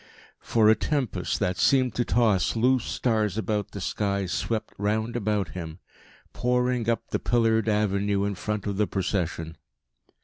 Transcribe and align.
For 0.39 0.67
a 0.67 0.73
tempest 0.75 1.39
that 1.41 1.57
seemed 1.57 1.93
to 1.93 2.03
toss 2.03 2.55
loose 2.55 2.85
stars 2.85 3.37
about 3.37 3.69
the 3.69 3.79
sky 3.79 4.25
swept 4.25 4.73
round 4.79 5.15
about 5.15 5.49
him, 5.49 5.77
pouring 6.33 6.89
up 6.89 7.11
the 7.11 7.19
pillared 7.19 7.69
avenue 7.69 8.23
in 8.25 8.33
front 8.33 8.65
of 8.65 8.77
the 8.77 8.87
procession. 8.87 9.57